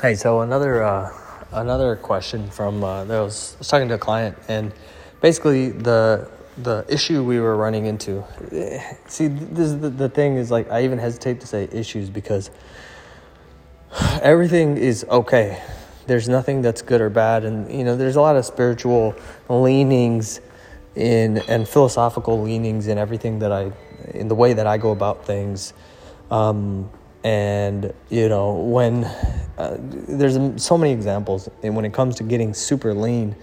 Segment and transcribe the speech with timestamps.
[0.00, 1.12] Hey, so another uh,
[1.52, 4.72] another question from uh, there was, I was talking to a client, and
[5.20, 8.24] basically the the issue we were running into.
[9.08, 12.50] See, this is the, the thing is like I even hesitate to say issues because
[14.22, 15.62] everything is okay.
[16.06, 19.14] There's nothing that's good or bad, and you know there's a lot of spiritual
[19.50, 20.40] leanings
[20.94, 23.70] in and philosophical leanings in everything that I
[24.14, 25.74] in the way that I go about things.
[26.30, 26.88] Um,
[27.24, 29.04] and you know when
[29.58, 33.36] uh, there's so many examples and when it comes to getting super lean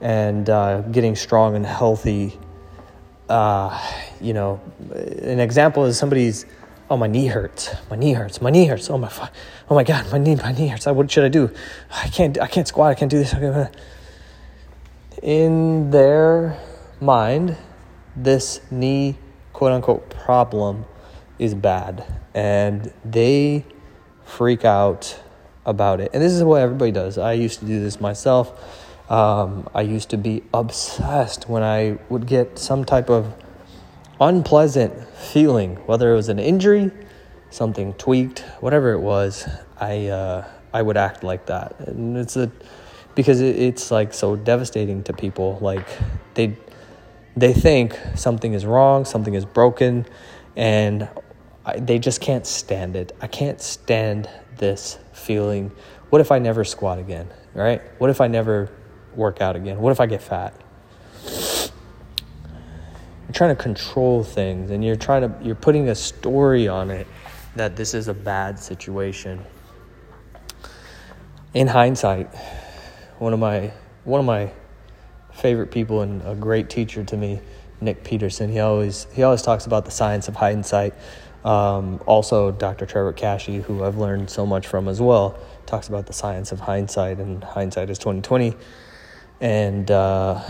[0.00, 2.38] and uh, getting strong and healthy
[3.28, 3.78] uh,
[4.20, 4.60] you know
[5.22, 6.46] an example is somebody's
[6.90, 7.74] oh my knee hurts.
[7.90, 8.40] My knee hurts.
[8.40, 8.88] My knee hurts.
[8.90, 9.10] Oh my
[9.70, 10.10] oh my god.
[10.10, 10.86] My knee my knee hurts.
[10.86, 11.50] What should i do?
[11.90, 12.90] I can't i can't squat.
[12.90, 13.34] I can't do this.
[15.22, 16.58] In their
[17.00, 17.56] mind
[18.16, 19.16] this knee
[19.52, 20.84] quote unquote problem
[21.38, 23.64] is bad and they
[24.24, 25.20] freak out
[25.64, 26.10] about it.
[26.12, 27.18] And this is what everybody does.
[27.18, 28.52] I used to do this myself.
[29.10, 33.34] Um, I used to be obsessed when I would get some type of
[34.20, 36.90] unpleasant feeling, whether it was an injury,
[37.50, 39.48] something tweaked, whatever it was.
[39.80, 42.50] I uh, I would act like that, and it's a
[43.14, 45.58] because it, it's like so devastating to people.
[45.60, 45.86] Like
[46.34, 46.56] they
[47.36, 50.06] they think something is wrong, something is broken,
[50.56, 51.08] and
[51.68, 53.14] I, they just can't stand it.
[53.20, 55.70] I can't stand this feeling.
[56.08, 57.82] What if I never squat again, right?
[57.98, 58.70] What if I never
[59.14, 59.78] work out again?
[59.78, 60.54] What if I get fat?
[63.26, 67.06] You're trying to control things and you're trying to you're putting a story on it
[67.56, 69.44] that this is a bad situation.
[71.52, 72.34] In hindsight,
[73.18, 73.72] one of my
[74.04, 74.50] one of my
[75.34, 77.40] favorite people and a great teacher to me,
[77.82, 80.94] Nick Peterson, he always he always talks about the science of hindsight
[81.48, 82.84] um, also, Dr.
[82.84, 86.60] Trevor Kashey, who I've learned so much from as well, talks about the science of
[86.60, 88.54] hindsight, and hindsight is twenty twenty.
[89.40, 90.40] And uh,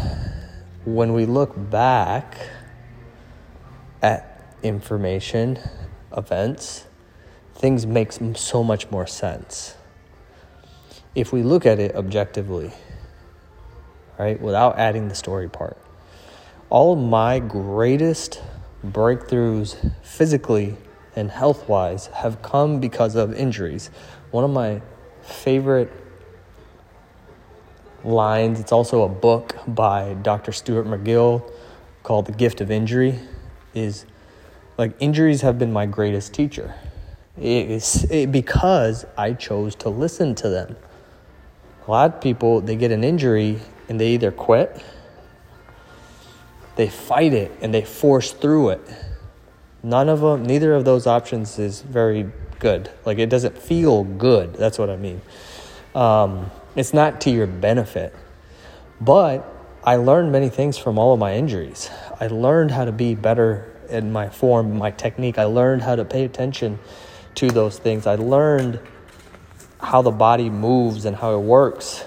[0.85, 2.37] when we look back
[4.03, 5.61] at information,
[6.17, 6.87] events,
[7.55, 9.77] things make so much more sense
[11.14, 12.73] if we look at it objectively,
[14.19, 15.79] right, without adding the story part.
[16.70, 18.42] All of my greatest
[18.85, 20.77] breakthroughs physically
[21.18, 23.90] and health wise have come because of injuries.
[24.30, 24.80] One of my
[25.23, 25.92] favorite
[28.05, 30.52] lines, it's also a book by Dr.
[30.52, 31.51] Stuart McGill
[32.02, 33.18] called The Gift of Injury,
[33.74, 34.07] is
[34.77, 36.74] like injuries have been my greatest teacher.
[37.36, 40.77] It is it, because I chose to listen to them.
[41.86, 44.83] A lot of people, they get an injury and they either quit
[46.78, 48.80] they fight it and they force through it.
[49.83, 52.90] None of them, neither of those options is very good.
[53.05, 54.55] Like it doesn't feel good.
[54.55, 55.20] That's what I mean.
[55.94, 58.14] Um, it's not to your benefit.
[59.00, 59.46] But
[59.84, 61.90] I learned many things from all of my injuries.
[62.20, 65.39] I learned how to be better in my form, my technique.
[65.39, 66.78] I learned how to pay attention
[67.36, 68.06] to those things.
[68.06, 68.80] I learned
[69.80, 72.05] how the body moves and how it works.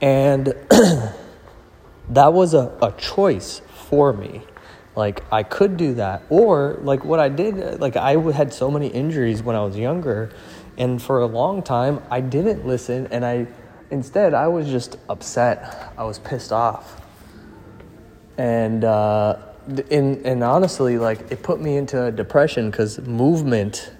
[0.00, 0.46] And
[2.10, 4.42] that was a, a choice for me.
[4.98, 7.80] Like I could do that, or like what I did.
[7.80, 10.30] Like I had so many injuries when I was younger,
[10.76, 13.46] and for a long time I didn't listen, and I
[13.92, 15.92] instead I was just upset.
[15.96, 17.00] I was pissed off,
[18.38, 19.38] and uh,
[19.88, 23.92] in and honestly, like it put me into depression because movement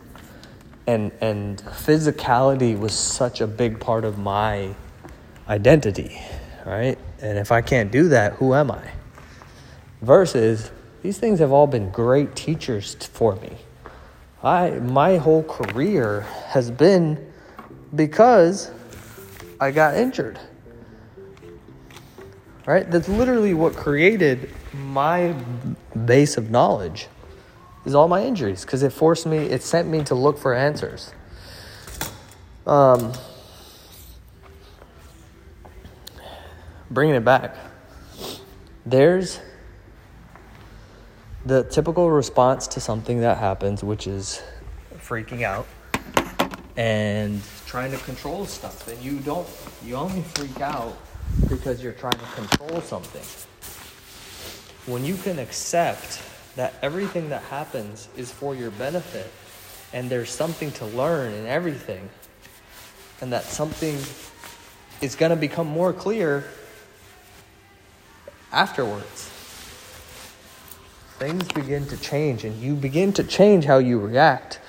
[0.88, 4.74] and and physicality was such a big part of my
[5.48, 6.20] identity,
[6.66, 6.98] right?
[7.20, 8.82] And if I can't do that, who am I?
[10.02, 10.72] Versus,
[11.02, 13.56] these things have all been great teachers for me.
[14.42, 17.32] I my whole career has been
[17.94, 18.70] because
[19.60, 20.38] I got injured.
[22.66, 22.88] Right?
[22.90, 25.34] That's literally what created my
[26.04, 27.08] base of knowledge
[27.86, 31.12] is all my injuries because it forced me, it sent me to look for answers.
[32.66, 33.14] Um,
[36.90, 37.56] bringing it back,
[38.84, 39.40] there's
[41.48, 44.42] the typical response to something that happens, which is
[44.98, 45.66] freaking out
[46.76, 48.86] and trying to control stuff.
[48.86, 49.48] And you don't,
[49.82, 50.94] you only freak out
[51.48, 53.22] because you're trying to control something.
[54.92, 56.20] When you can accept
[56.56, 59.30] that everything that happens is for your benefit
[59.94, 62.10] and there's something to learn in everything,
[63.22, 63.96] and that something
[65.00, 66.44] is going to become more clear
[68.52, 69.30] afterwards.
[71.18, 74.60] Things begin to change, and you begin to change how you react.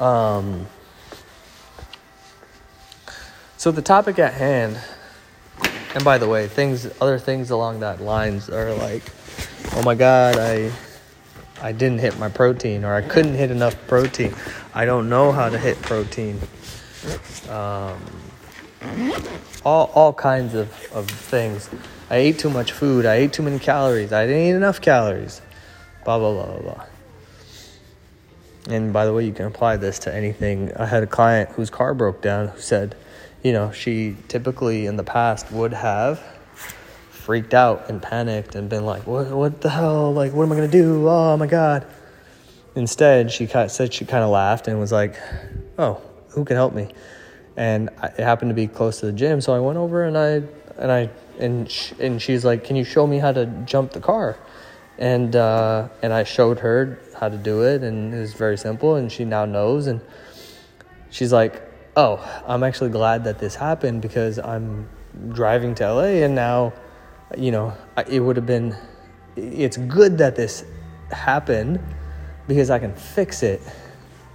[0.00, 0.66] Um,
[3.62, 4.76] So the topic at hand,
[5.94, 9.04] and by the way, things, other things along that lines are like,
[9.74, 10.72] oh my God, I,
[11.60, 14.34] I didn't hit my protein, or I couldn't hit enough protein.
[14.74, 16.40] I don't know how to hit protein.
[17.48, 18.02] Um,
[19.64, 21.70] all all kinds of, of things.
[22.10, 23.06] I ate too much food.
[23.06, 24.12] I ate too many calories.
[24.12, 25.40] I didn't eat enough calories.
[26.04, 26.84] Blah blah blah blah blah.
[28.68, 30.72] And by the way, you can apply this to anything.
[30.76, 32.94] I had a client whose car broke down who said,
[33.42, 36.22] you know, she typically in the past would have
[37.10, 40.12] freaked out and panicked and been like, what, what the hell?
[40.12, 41.08] Like, what am I going to do?
[41.08, 41.86] Oh my God.
[42.74, 45.16] Instead, she said she kind of laughed and was like,
[45.78, 46.00] oh,
[46.30, 46.88] who can help me?
[47.56, 49.40] And it happened to be close to the gym.
[49.40, 50.42] So I went over and I,
[50.78, 54.00] and I, and, sh- and she's like, can you show me how to jump the
[54.00, 54.38] car?
[55.02, 58.94] And, uh, and I showed her how to do it and it was very simple
[58.94, 59.88] and she now knows.
[59.88, 60.00] And
[61.10, 61.60] she's like,
[61.96, 64.88] oh, I'm actually glad that this happened because I'm
[65.30, 66.72] driving to LA and now,
[67.36, 67.76] you know,
[68.08, 68.76] it would have been,
[69.34, 70.64] it's good that this
[71.10, 71.80] happened
[72.46, 73.60] because I can fix it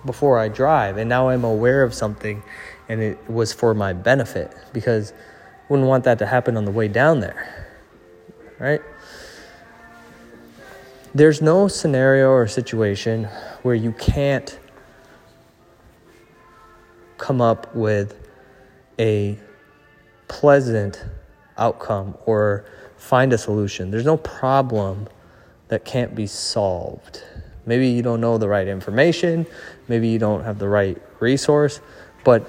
[0.06, 0.98] before I drive.
[0.98, 2.44] And now I'm aware of something
[2.90, 5.14] and it was for my benefit because
[5.70, 7.68] wouldn't want that to happen on the way down there.
[8.60, 8.82] Right?
[11.16, 13.26] There's no scenario or situation
[13.64, 14.60] where you can't
[17.18, 18.16] come up with
[19.00, 19.40] a
[20.28, 21.06] pleasant
[21.58, 22.66] outcome or
[22.98, 23.90] find a solution.
[23.90, 25.08] There's no problem
[25.70, 27.24] that can't be solved.
[27.66, 29.46] Maybe you don't know the right information,
[29.88, 31.82] maybe you don't have the right resource,
[32.24, 32.48] but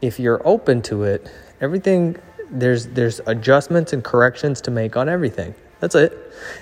[0.00, 1.30] if you're open to it,
[1.60, 2.16] everything
[2.50, 5.54] there's there's adjustments and corrections to make on everything.
[5.80, 6.16] That's it.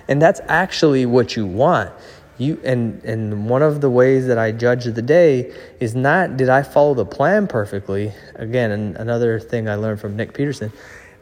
[0.09, 1.93] And that's actually what you want
[2.39, 6.49] you and and one of the ways that I judge the day is not did
[6.49, 8.13] I follow the plan perfectly.
[8.37, 10.73] Again, another thing I learned from Nick Peterson,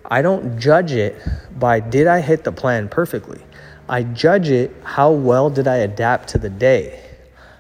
[0.04, 1.20] I don't judge it
[1.58, 3.40] by did I hit the plan perfectly.
[3.88, 7.02] I judge it how well did I adapt to the day.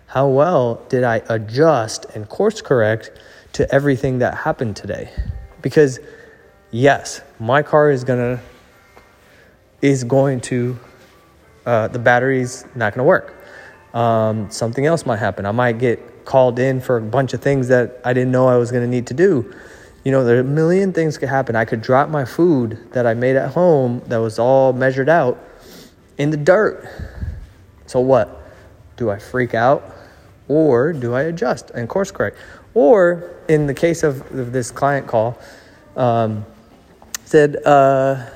[0.06, 3.10] How well did I adjust and course correct
[3.54, 5.10] to everything that happened today?
[5.62, 5.98] Because
[6.70, 8.42] yes, my car is going to
[9.86, 10.78] is going to
[11.64, 13.36] uh, the battery's not going to work
[13.96, 15.46] um, something else might happen.
[15.46, 18.56] I might get called in for a bunch of things that I didn't know I
[18.56, 19.54] was going to need to do.
[20.04, 21.56] You know, there are a million things could happen.
[21.56, 25.42] I could drop my food that I made at home that was all measured out
[26.18, 26.86] in the dirt.
[27.86, 28.42] So what?
[28.98, 29.96] Do I freak out
[30.46, 32.36] or do I adjust and course correct?
[32.74, 35.38] Or in the case of, this client call,
[35.96, 36.44] um,
[37.24, 38.28] said, uh,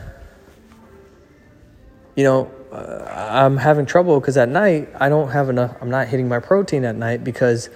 [2.16, 5.76] you know, uh, I'm having trouble because at night I don't have enough.
[5.80, 7.68] I'm not hitting my protein at night because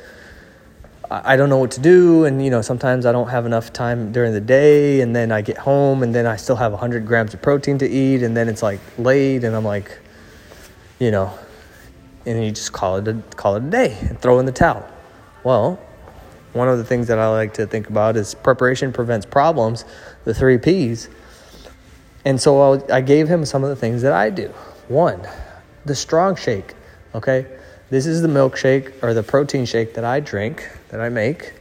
[1.11, 4.13] I don't know what to do, and you know sometimes I don't have enough time
[4.13, 7.35] during the day, and then I get home and then I still have 100 grams
[7.35, 9.99] of protein to eat, and then it's like late, and I'm like,
[10.99, 11.37] you know,
[12.27, 14.89] and you just call it a, call it a day and throw in the towel.
[15.43, 15.79] Well,
[16.55, 19.85] one of the things that I like to think about is preparation prevents problems,
[20.25, 21.09] the three P's.
[22.25, 24.49] And so I gave him some of the things that I do.
[24.89, 25.21] One,
[25.85, 26.75] the strong shake.
[27.15, 27.47] Okay,
[27.91, 31.53] this is the milkshake or the protein shake that I drink, that I make,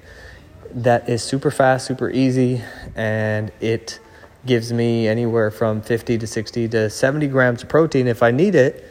[0.73, 2.61] that is super fast, super easy,
[2.95, 3.99] and it
[4.45, 8.55] gives me anywhere from 50 to 60 to 70 grams of protein if I need
[8.55, 8.83] it.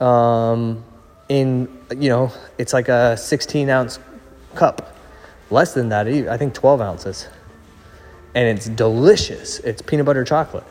[0.00, 0.84] Um,
[1.28, 3.98] in, you know, it's like a 16 ounce
[4.54, 4.96] cup.
[5.50, 7.28] Less than that, I think 12 ounces.
[8.34, 9.58] And it's delicious.
[9.60, 10.64] It's peanut butter chocolate.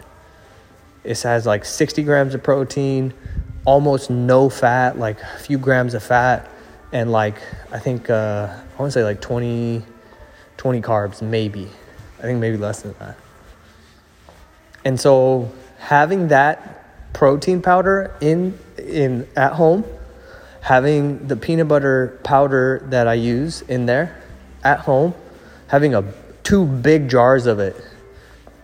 [1.04, 3.14] It has like 60 grams of protein,
[3.66, 6.50] almost no fat, like a few grams of fat,
[6.92, 7.42] and like
[7.72, 9.84] I think uh, I want to say like 20,
[10.58, 11.70] 20 carbs, maybe.
[12.20, 13.18] I think maybe less than that.
[14.86, 19.86] And so having that protein powder in in at home,
[20.62, 24.22] having the peanut butter powder that I use in there
[24.64, 25.14] at home,
[25.68, 26.04] having a
[26.44, 27.76] two big jars of it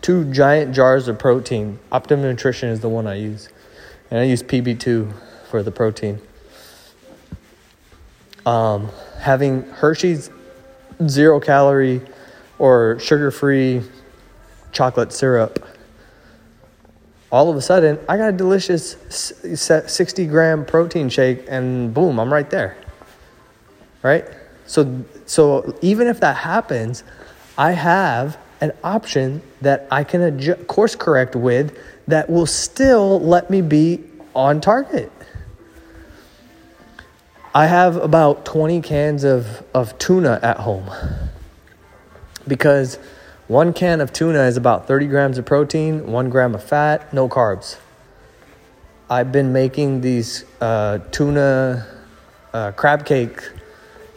[0.08, 1.80] two giant jars of protein.
[1.92, 3.50] Optimum Nutrition is the one I use.
[4.10, 5.12] And I use PB2
[5.50, 6.22] for the protein.
[8.46, 10.30] Um, having Hershey's
[11.08, 12.02] zero calorie
[12.58, 13.82] or sugar free
[14.72, 15.68] chocolate syrup,
[17.30, 22.32] all of a sudden, I got a delicious 60 gram protein shake, and boom, I'm
[22.32, 22.78] right there.
[24.02, 24.24] Right?
[24.66, 27.04] So, so even if that happens,
[27.58, 33.50] I have an option that I can adjust, course correct with that will still let
[33.50, 34.04] me be
[34.36, 35.12] on target.
[37.54, 40.90] I have about 20 cans of, of tuna at home
[42.48, 43.00] because
[43.48, 47.30] One can of tuna is about 30 grams of protein, one gram of fat, no
[47.30, 47.78] carbs.
[49.10, 51.88] I've been making these uh, tuna
[52.54, 53.40] uh, crab cake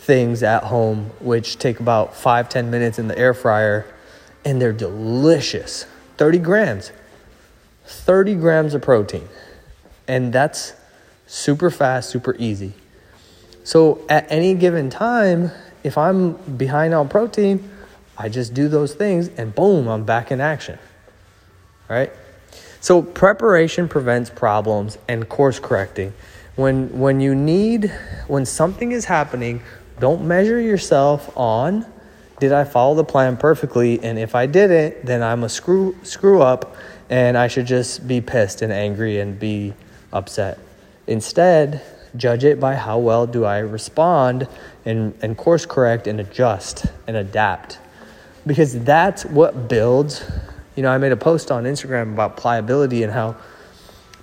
[0.01, 3.87] things at home, which take about five ten minutes in the air fryer,
[4.45, 5.87] and they're delicious.
[6.17, 6.93] 30 grams.
[7.87, 9.29] 30 grams of protein.
[10.09, 10.73] And that's
[11.27, 12.73] super fast, super easy.
[13.63, 15.51] So at any given time,
[15.85, 17.71] if I'm behind on protein,
[18.17, 20.79] I just do those things and boom, I'm back in action.
[21.89, 22.13] Right?
[22.81, 26.15] So preparation prevents problems and course correcting.
[26.57, 27.93] When when you need
[28.27, 29.63] when something is happening,
[30.01, 31.87] don't measure yourself on
[32.41, 36.41] did I follow the plan perfectly and if I didn't, then I'm a screw screw
[36.41, 36.75] up
[37.11, 39.75] and I should just be pissed and angry and be
[40.11, 40.59] upset.
[41.07, 41.83] Instead,
[42.17, 44.49] judge it by how well do I respond
[44.87, 47.79] and, and course correct and adjust and adapt.
[48.47, 50.25] Because that's what builds.
[50.77, 53.37] You know, I made a post on Instagram about pliability and how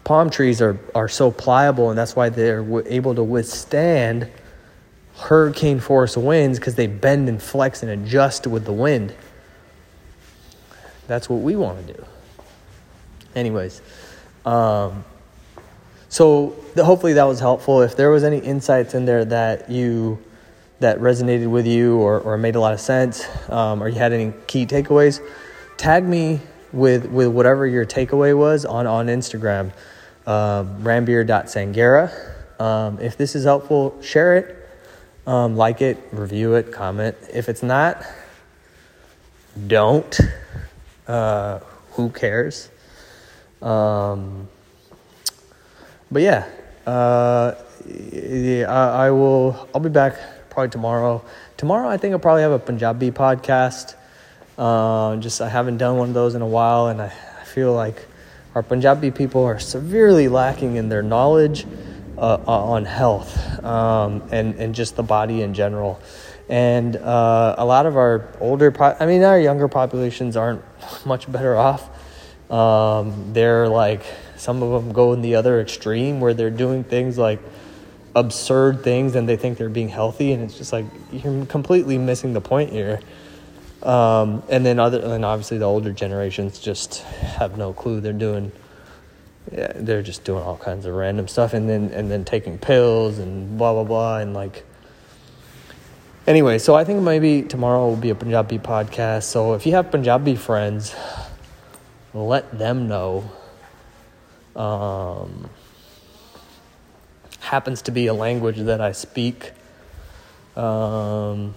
[0.03, 4.29] palm trees are, are so pliable, and that's why they're able to withstand
[5.17, 9.13] hurricane force winds because they bend and flex and adjust with the wind.
[11.07, 12.05] That's what we want to do.
[13.35, 13.81] Anyways,
[14.45, 15.03] um,
[16.09, 17.81] so the, hopefully that was helpful.
[17.81, 20.19] If there was any insights in there that you
[20.79, 24.13] that resonated with you or, or made a lot of sense, um, or you had
[24.13, 25.21] any key takeaways,
[25.77, 26.39] tag me
[26.71, 29.71] with with whatever your takeaway was on on Instagram,
[30.25, 32.61] um, rambeer.sangera.
[32.61, 34.56] Um, if this is helpful, share it,
[35.27, 37.15] um, like it, review it, comment.
[37.31, 38.03] If it's not,
[39.67, 40.19] don't.
[41.05, 41.59] Uh,
[41.91, 42.69] who cares?
[43.61, 44.47] Um,
[46.09, 46.47] but yeah,
[46.85, 47.55] uh,
[47.85, 49.67] yeah, I, I, will.
[49.75, 50.15] I'll be back
[50.49, 51.23] probably tomorrow.
[51.57, 53.95] Tomorrow, I think I'll probably have a Punjabi podcast.
[54.57, 57.73] Uh, just I haven't done one of those in a while, and I, I feel
[57.73, 58.05] like
[58.55, 61.65] our Punjabi people are severely lacking in their knowledge
[62.17, 65.99] uh, on health um, and and just the body in general.
[66.49, 70.63] And uh, a lot of our older, po- I mean, our younger populations aren't
[71.05, 71.89] much better off.
[72.49, 74.03] Um, they're like
[74.37, 77.41] some of them go in the other extreme where they're doing things like
[78.15, 82.33] absurd things and they think they're being healthy, and it's just like you're completely missing
[82.33, 82.99] the point here.
[83.83, 88.01] Um, and then other, and obviously the older generations just have no clue.
[88.01, 88.51] They're doing,
[89.51, 93.19] yeah, they're just doing all kinds of random stuff, and then and then taking pills
[93.19, 94.65] and blah blah blah, and like.
[96.25, 99.23] Anyway, so I think maybe tomorrow will be a Punjabi podcast.
[99.23, 100.93] So if you have Punjabi friends,
[102.13, 103.31] let them know
[104.57, 105.49] um,
[107.39, 109.51] happens to be a language that I speak.
[110.55, 111.53] Um,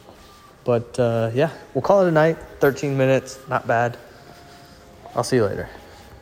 [0.64, 2.38] but uh, yeah, we'll call it a night.
[2.60, 3.96] 13 minutes, not bad.
[5.14, 5.68] I'll see you later.